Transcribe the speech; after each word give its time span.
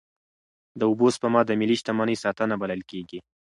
د 0.79 0.81
اوبو 0.89 1.07
سپما 1.15 1.41
د 1.45 1.51
ملي 1.61 1.75
شتمنۍ 1.81 2.15
ساتنه 2.23 2.55
بلل 2.61 2.81
کېږي. 2.91 3.19